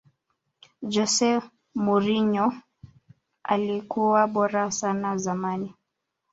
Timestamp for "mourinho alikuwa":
1.83-4.27